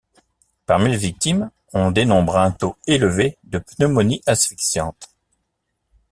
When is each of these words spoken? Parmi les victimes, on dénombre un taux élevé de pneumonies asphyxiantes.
Parmi 0.65 0.89
les 0.89 0.97
victimes, 0.97 1.51
on 1.73 1.91
dénombre 1.91 2.35
un 2.39 2.49
taux 2.49 2.75
élevé 2.87 3.37
de 3.43 3.59
pneumonies 3.59 4.23
asphyxiantes. 4.25 5.09